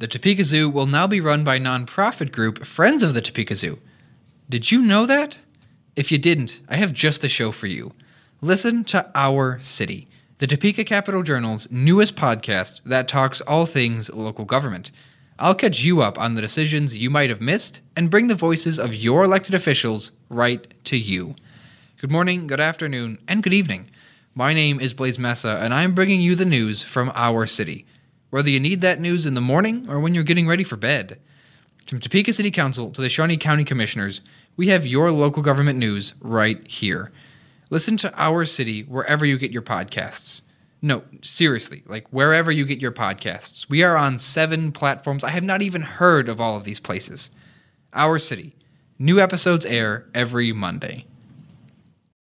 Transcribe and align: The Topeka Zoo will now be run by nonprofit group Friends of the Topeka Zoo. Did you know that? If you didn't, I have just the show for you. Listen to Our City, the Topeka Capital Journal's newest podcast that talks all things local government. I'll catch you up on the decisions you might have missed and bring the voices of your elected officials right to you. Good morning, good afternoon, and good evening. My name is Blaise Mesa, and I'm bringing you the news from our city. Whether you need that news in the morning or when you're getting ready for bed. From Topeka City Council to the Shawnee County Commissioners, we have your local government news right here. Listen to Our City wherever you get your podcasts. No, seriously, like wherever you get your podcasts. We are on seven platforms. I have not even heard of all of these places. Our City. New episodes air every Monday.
The 0.00 0.08
Topeka 0.08 0.42
Zoo 0.42 0.68
will 0.68 0.86
now 0.86 1.06
be 1.06 1.20
run 1.20 1.44
by 1.44 1.60
nonprofit 1.60 2.32
group 2.32 2.66
Friends 2.66 3.04
of 3.04 3.14
the 3.14 3.22
Topeka 3.22 3.54
Zoo. 3.54 3.78
Did 4.50 4.72
you 4.72 4.82
know 4.82 5.06
that? 5.06 5.38
If 5.94 6.10
you 6.10 6.18
didn't, 6.18 6.58
I 6.68 6.78
have 6.78 6.92
just 6.92 7.20
the 7.20 7.28
show 7.28 7.52
for 7.52 7.68
you. 7.68 7.92
Listen 8.40 8.82
to 8.86 9.08
Our 9.14 9.60
City, 9.62 10.08
the 10.38 10.48
Topeka 10.48 10.82
Capital 10.82 11.22
Journal's 11.22 11.70
newest 11.70 12.16
podcast 12.16 12.80
that 12.84 13.06
talks 13.06 13.40
all 13.42 13.66
things 13.66 14.10
local 14.10 14.44
government. 14.44 14.90
I'll 15.38 15.54
catch 15.54 15.82
you 15.82 16.02
up 16.02 16.18
on 16.18 16.34
the 16.34 16.42
decisions 16.42 16.96
you 16.96 17.08
might 17.08 17.30
have 17.30 17.40
missed 17.40 17.80
and 17.94 18.10
bring 18.10 18.26
the 18.26 18.34
voices 18.34 18.80
of 18.80 18.96
your 18.96 19.22
elected 19.22 19.54
officials 19.54 20.10
right 20.28 20.74
to 20.86 20.96
you. 20.96 21.36
Good 22.00 22.10
morning, 22.10 22.48
good 22.48 22.60
afternoon, 22.60 23.18
and 23.28 23.44
good 23.44 23.54
evening. 23.54 23.92
My 24.34 24.54
name 24.54 24.80
is 24.80 24.92
Blaise 24.92 25.20
Mesa, 25.20 25.60
and 25.62 25.72
I'm 25.72 25.94
bringing 25.94 26.20
you 26.20 26.34
the 26.34 26.44
news 26.44 26.82
from 26.82 27.12
our 27.14 27.46
city. 27.46 27.86
Whether 28.34 28.50
you 28.50 28.58
need 28.58 28.80
that 28.80 29.00
news 29.00 29.26
in 29.26 29.34
the 29.34 29.40
morning 29.40 29.86
or 29.88 30.00
when 30.00 30.12
you're 30.12 30.24
getting 30.24 30.48
ready 30.48 30.64
for 30.64 30.74
bed. 30.74 31.20
From 31.86 32.00
Topeka 32.00 32.32
City 32.32 32.50
Council 32.50 32.90
to 32.90 33.00
the 33.00 33.08
Shawnee 33.08 33.36
County 33.36 33.62
Commissioners, 33.62 34.22
we 34.56 34.70
have 34.70 34.84
your 34.84 35.12
local 35.12 35.40
government 35.40 35.78
news 35.78 36.14
right 36.18 36.66
here. 36.66 37.12
Listen 37.70 37.96
to 37.98 38.12
Our 38.20 38.44
City 38.44 38.82
wherever 38.82 39.24
you 39.24 39.38
get 39.38 39.52
your 39.52 39.62
podcasts. 39.62 40.42
No, 40.82 41.04
seriously, 41.22 41.84
like 41.86 42.08
wherever 42.08 42.50
you 42.50 42.64
get 42.64 42.80
your 42.80 42.90
podcasts. 42.90 43.68
We 43.68 43.84
are 43.84 43.96
on 43.96 44.18
seven 44.18 44.72
platforms. 44.72 45.22
I 45.22 45.30
have 45.30 45.44
not 45.44 45.62
even 45.62 45.82
heard 45.82 46.28
of 46.28 46.40
all 46.40 46.56
of 46.56 46.64
these 46.64 46.80
places. 46.80 47.30
Our 47.92 48.18
City. 48.18 48.56
New 48.98 49.20
episodes 49.20 49.64
air 49.64 50.08
every 50.12 50.52
Monday. 50.52 51.06